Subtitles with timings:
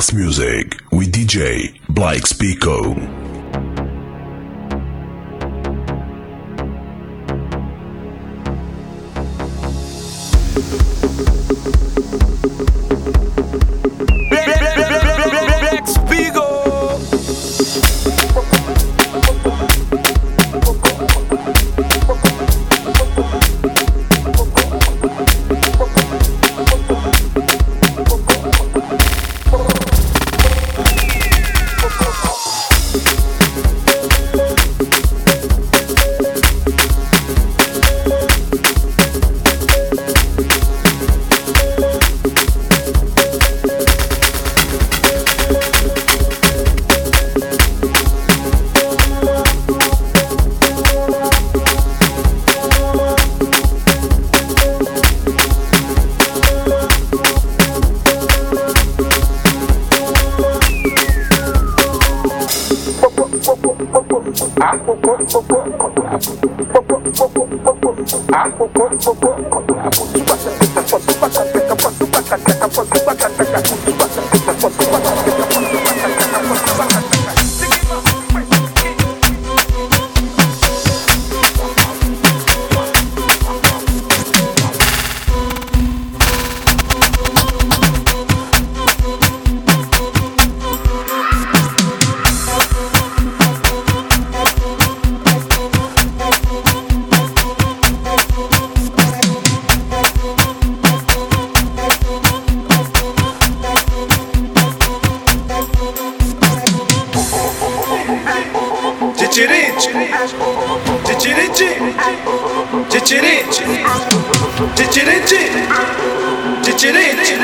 [0.00, 3.29] Dance Music with DJ Blake Spico.
[65.02, 65.16] Ah,
[109.30, 109.90] Chichirichi,
[111.04, 111.68] chichirichi,
[112.88, 113.64] chichirichi,
[114.74, 115.40] chichirichi,
[116.62, 117.36] chichirichi,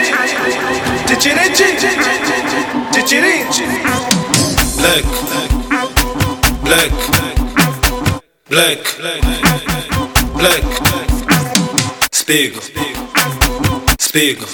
[1.06, 1.90] chichirichi,
[2.90, 3.64] chichirichi.
[4.76, 5.06] Black,
[6.64, 6.92] black,
[8.48, 8.82] black,
[10.34, 10.64] black.
[12.10, 12.62] Spiegel,
[13.98, 14.46] spiegel,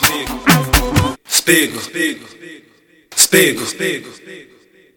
[1.25, 1.81] spiegel,
[3.17, 4.52] spiegel, spiegel.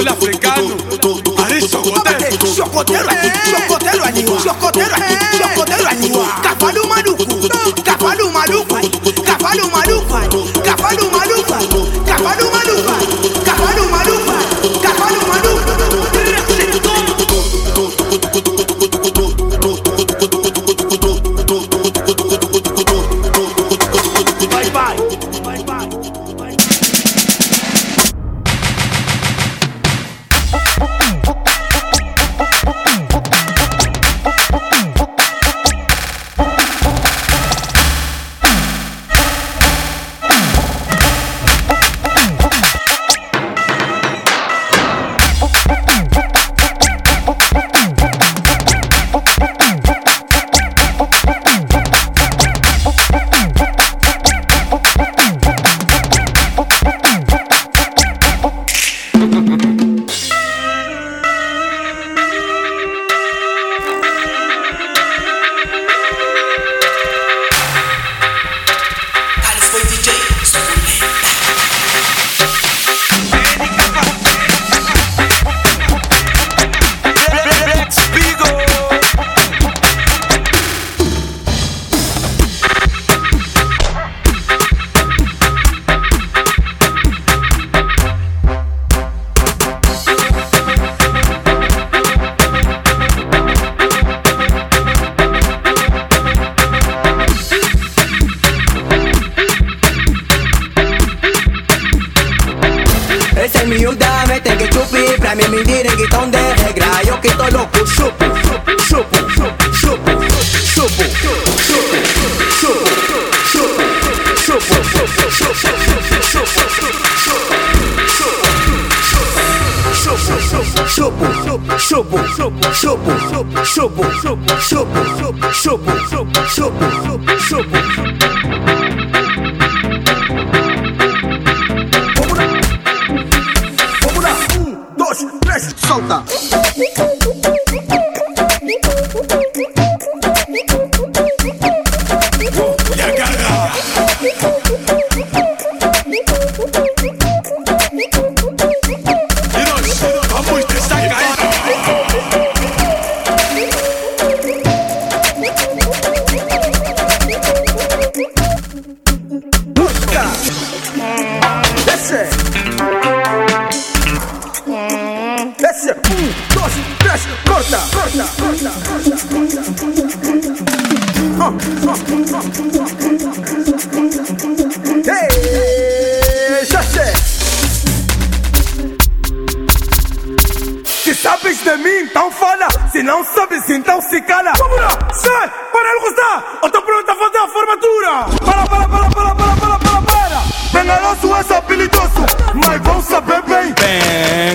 [0.00, 0.76] soy africano.
[1.44, 2.36] Ari, chocotero.
[2.54, 3.08] Chocotero,
[3.50, 5.19] chocotero, chocotero.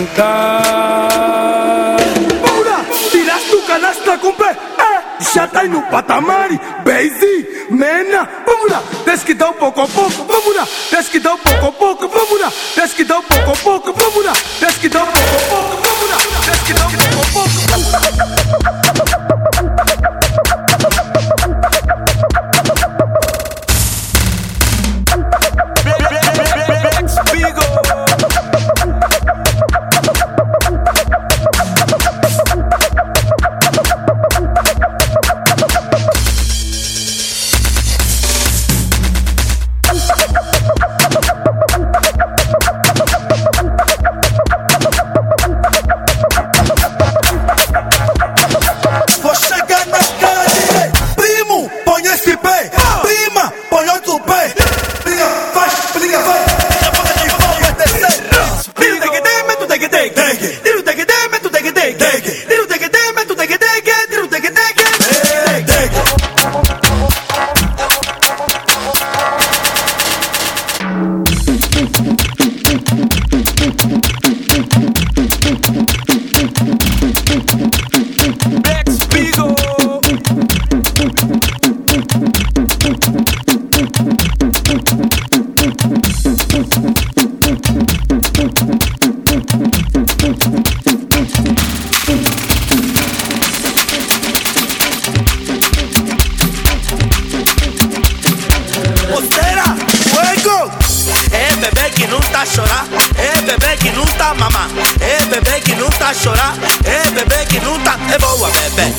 [0.08, 1.98] cantar.
[2.42, 4.48] Paula, tiraste o canasta, cumpre.
[4.48, 5.02] É, eh,
[5.34, 6.50] já tá aí no patamar.
[6.84, 8.84] Baby, nena, vamos lá.
[9.04, 10.68] Tens que dar um pouco a pouco, vamos lá.
[10.90, 12.52] Tens que dar um pouco a pouco, vamos lá.
[12.76, 14.34] Tens que dar um pouco a pouco, vamos lá.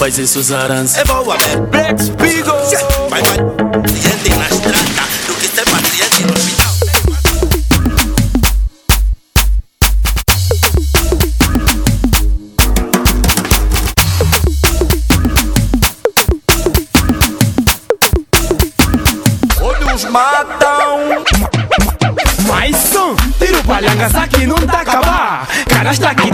[0.06, 1.00] faz isso zarança.
[1.00, 2.54] É boa, é Black Spiegel.
[3.10, 3.38] Vai, vai.
[3.88, 4.78] Gente na estrada,
[5.26, 6.72] do que ser paciente no hospital.
[19.60, 21.24] Olhos matam.
[22.46, 23.16] Mais um.
[23.44, 25.48] Tiro palhangas aqui não tá acabar.
[25.90, 26.25] está aqui.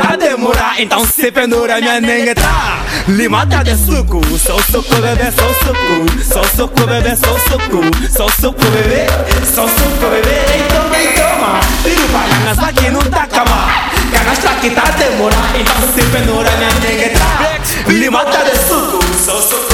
[0.82, 2.80] Então se pendura minha nega tá.
[3.06, 6.24] Limada de suco Sou suco bebê, sou suco.
[6.24, 8.12] Sou suco bebê, sou suco.
[8.12, 9.06] Sou suco bebê,
[9.54, 10.42] sou suco bebê.
[10.66, 11.60] Então vem toma?
[11.84, 13.68] Viro palhangas aqui não tá cama
[14.12, 15.56] Cagas que tá demorando.
[15.56, 17.92] Então se pendura minha nega tá.
[17.92, 19.72] Limada de suco Sou suco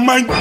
[0.00, 0.39] my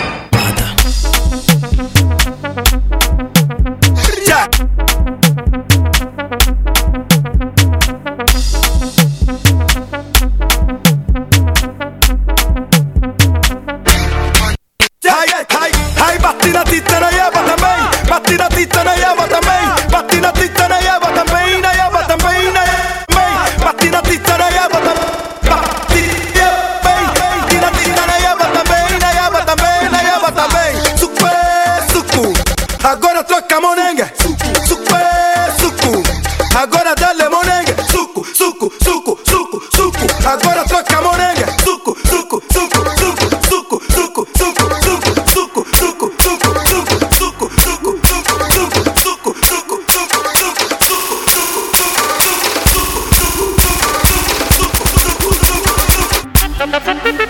[56.72, 57.29] Ha ha ha ha!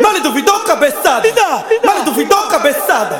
[0.00, 1.22] Male tu fi tocca pestata
[1.82, 3.16] Male tu fi tocca pestata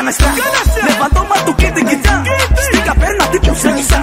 [0.00, 0.30] κανεστά.
[0.86, 2.22] Με βαλτόμα του και την κοιτά.
[2.66, 3.98] Στην καπέρνα τύπου σέγγισα.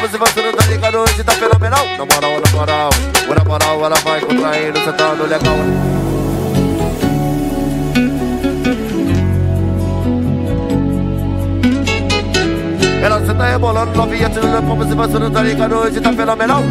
[0.00, 0.98] Você vacilando, tá ligado?
[0.98, 2.90] Hoje tá fenomenal Na moral, na moral
[3.36, 5.56] Na moral, ela vai contraindo, você tá no legal
[13.02, 15.74] Ela senta rebolando, novinha, tirando a pompa, se vacilando, tá ligado?
[15.74, 16.62] Hoje um, tá fenomenal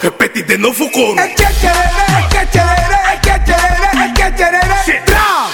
[0.00, 1.18] repete de novo o coro.
[1.18, 5.00] É que é tchererê, é que é tchererê, que tchererê, que tchererê.
[5.04, 5.48] Tra,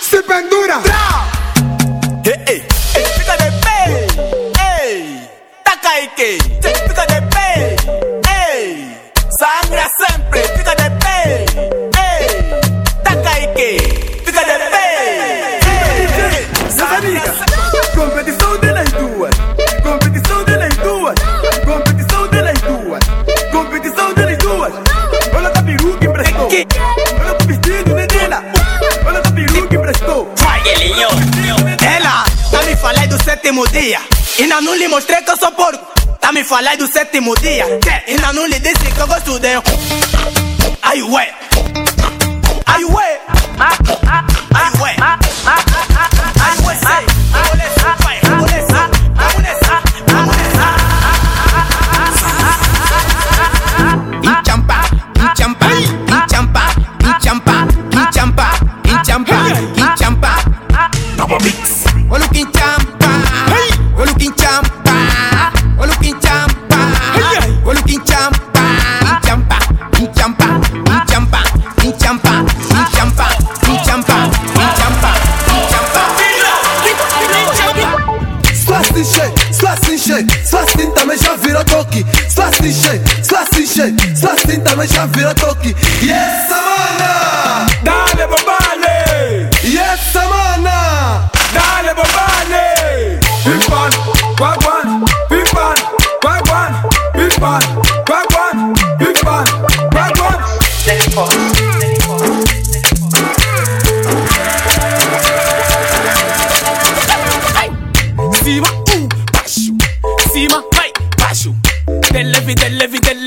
[0.00, 0.80] se pendura.
[0.80, 1.24] Tra.
[2.48, 2.64] Ei,
[2.96, 4.06] ei, fica de pé.
[4.82, 5.28] Ei,
[5.64, 6.53] taca aí que.
[26.62, 28.44] Olha o vestido dela,
[29.06, 30.32] olha a peruca emprestou.
[31.82, 34.00] Ela tá me falando do sétimo dia.
[34.38, 35.84] Ainda não lhe mostrei que eu sou porco.
[36.20, 37.66] Tá me falando do sétimo dia.
[38.06, 39.48] Ainda não lhe disse que eu gosto de
[40.82, 41.34] Ai ué.
[42.66, 43.20] Ai ué.
[43.58, 45.23] Ai ué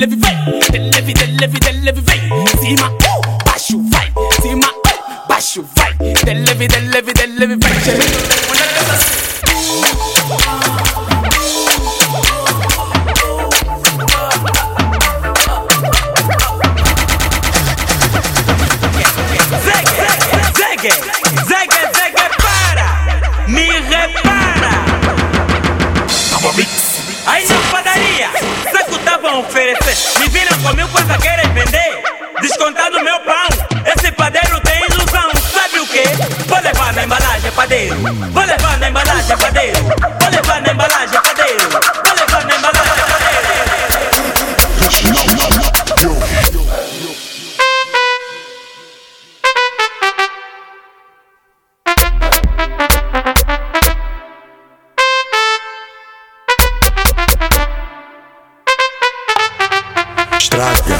[0.08, 2.20] elevate, then levy, then levy, then elevate.
[2.60, 4.12] See my ooh, bash you right.
[4.40, 5.98] See my ooh, bash you right.
[6.24, 9.27] Then levy, then levy, then elevate.
[29.28, 30.20] Que a oferecer?
[30.20, 32.02] Me viram comigo coisa querem vender?
[32.40, 33.48] Descontar no meu pão,
[33.84, 36.04] esse padeiro tem ilusão, sabe o quê?
[36.46, 37.96] Vou levar na embalagem, padeiro.
[37.96, 39.82] Vou levar na embalagem, padeiro.
[39.82, 41.27] Vou levar na embalagem, padeiro.
[60.58, 60.98] Traca.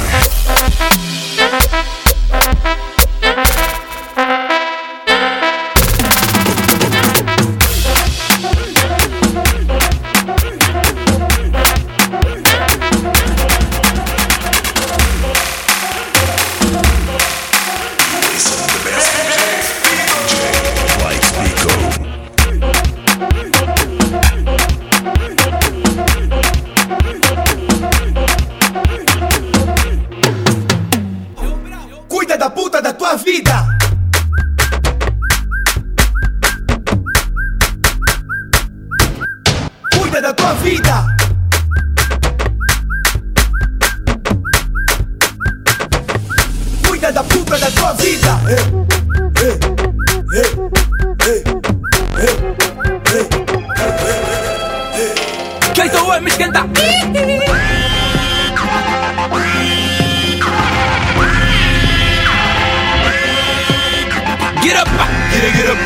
[64.69, 64.87] Get up,
[65.33, 65.79] get up,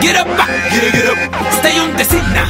[0.00, 1.52] get up back, get up, get up.
[1.60, 2.48] Stay on the scene now.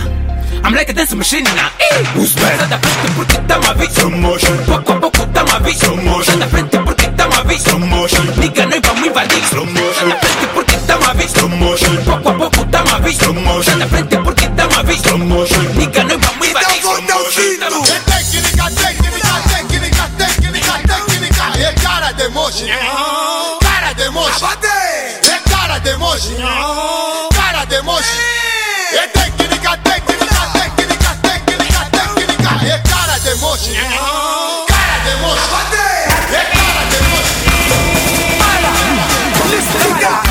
[0.63, 1.69] I'm like a dance machine now.
[1.79, 2.59] Hey, who's bad?
[2.61, 3.91] Sai da frente porque tá uma vez.
[3.93, 5.77] Slow motion, Pouco a pouco tá uma vez.
[5.83, 6.25] Slow motion.
[6.25, 7.63] Sai da frente porque tá uma vez.
[7.67, 9.43] slow motion, Nigga, nós vamos invadir.
[9.51, 9.95] Slow motion.
[9.95, 11.33] Sai da frente porque tá uma vez.
[11.33, 13.17] slow motion, Pouco a pouco tá uma vez.
[13.17, 13.63] Slow motion.
[13.65, 15.01] Sai da frente porque tá uma vez.
[15.05, 15.63] slow motion.
[15.75, 16.77] Nigga, nós vamos invadir.
[16.79, 17.65] Então volta o cinto.
[17.65, 21.45] É técnica, técnica, técnica, técnica, técnica.
[21.59, 22.67] É cara de mochi.
[22.69, 23.34] Cara
[26.33, 27.35] cara de mochi.
[27.35, 28.09] Cara de mochi.
[28.93, 32.51] É técnica, técnica, técnica, técnica, técnica.
[32.67, 33.75] É cara de mochi.
[34.69, 35.49] Cara de mochi.
[36.33, 37.35] É cara de mochi.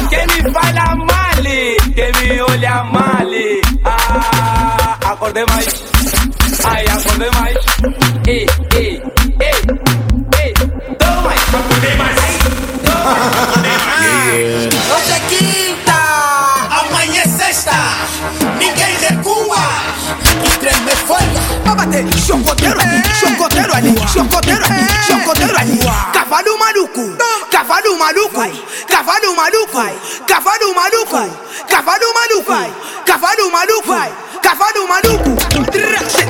[0.09, 3.61] Quem me fala male, quem me olha male.
[3.85, 5.83] Ah, acordei mais.
[6.65, 7.57] Ai, acordei mais.
[8.27, 8.45] Ei,
[22.23, 22.79] Bater, chocoteiro,
[23.19, 25.77] chocoteiro ali, chocoteiro ali, chocoteiro ali.
[26.13, 27.17] Cavalo maluco,
[27.51, 28.41] cavalo maluco,
[28.87, 29.83] cavalo maluco,
[30.25, 31.29] cavalo maluco,
[31.67, 32.73] cavalo maluco,
[33.05, 33.97] cavalo maluco,
[34.41, 36.22] cavalo maluco.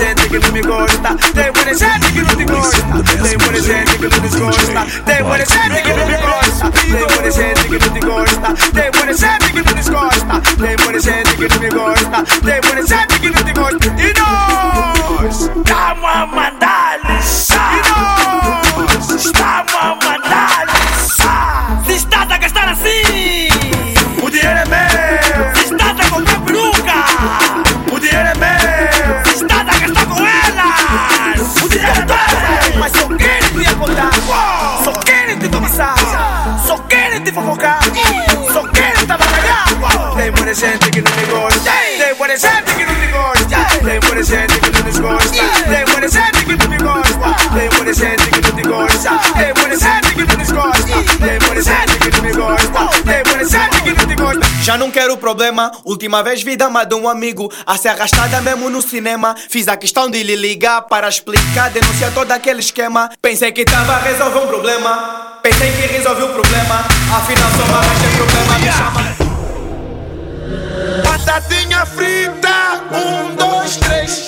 [0.00, 2.82] Gente que não me gosta, tem muita gente que não te gosta,
[3.22, 7.30] tem muita gente que não desgosta, tem muita gente que não me gosta, tem muita
[7.30, 11.48] gente que não te gosta, tem muita gente que não desgosta, tem muita gente que
[11.48, 13.86] não me gosta, tem muita gente que não te gosta.
[14.00, 18.16] E nós estamos a mandar lixar.
[18.16, 18.19] E
[37.30, 37.80] te fofocar,
[38.52, 40.16] só abagalhar.
[40.16, 44.00] Tem muita gente que não me gosta, tem muita gente que não me gosta, tem
[44.00, 47.18] muita gente que não desgosta, tem muita gente que não me gosta,
[47.54, 50.86] tem muita gente que não te gosta, tem muita gente que não desgosta,
[51.18, 54.40] tem muita gente que não me gosta, tem muita gente que não te gosta.
[54.62, 57.50] Já não quero problema, última vez vi dama de um amigo.
[57.64, 59.34] A ser arrastada mesmo no cinema.
[59.48, 61.70] Fiz a questão de lhe ligar para explicar.
[61.70, 63.10] Denunciar todo aquele esquema.
[63.22, 66.84] Pensei que tava a resolver um problema Pensei que resolvi o problema
[67.16, 69.30] Afinal só vai ter problema Me chama
[71.02, 74.26] Batatinha frita, um, dois, três.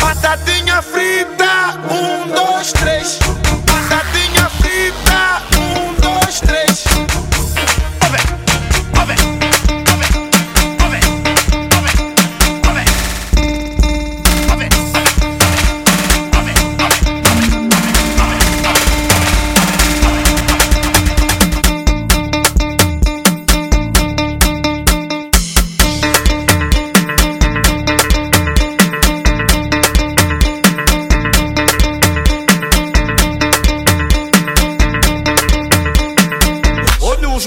[0.00, 3.18] Batatinha frita, um, dois, três.
[3.66, 6.73] Batatinha frita, um, dois, três.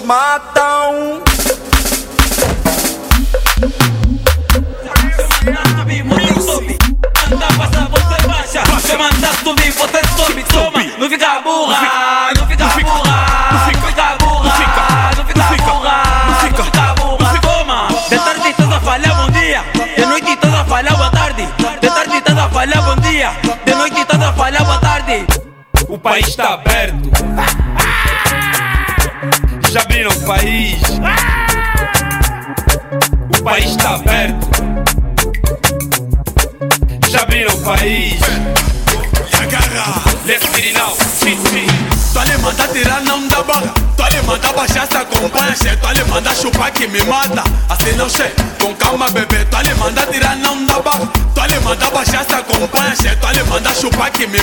[0.08, 0.67] Ou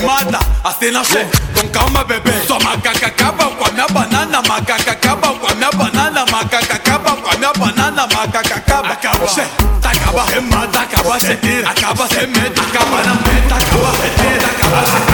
[0.00, 2.32] me mata, así nace, con So bebé.
[2.46, 8.90] Toma cacacaba, guamea banana, macacacaba, guamea banana, macacacaba, guamea banana, macacacaba.
[8.90, 9.42] Acaba, se,
[9.82, 14.48] acaba, se mata, acaba, se tira, acaba, se mete, acaba, la meta, acaba, se tira,
[14.48, 15.13] acaba, se tira.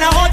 [0.00, 0.27] and hold